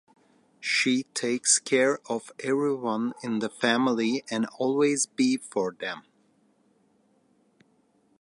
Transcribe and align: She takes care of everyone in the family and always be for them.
She 0.59 1.03
takes 1.13 1.59
care 1.59 1.99
of 2.09 2.31
everyone 2.39 3.13
in 3.21 3.37
the 3.37 3.49
family 3.51 4.23
and 4.31 4.47
always 4.57 5.05
be 5.05 5.37
for 5.37 5.73
them. 5.73 6.01